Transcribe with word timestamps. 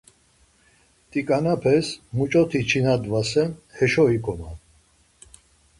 Tiǩanepes 1.09 1.87
muç̌oti 2.15 2.59
çinadvasen 2.69 3.49
heşo 3.77 4.03
ikoman. 4.15 4.57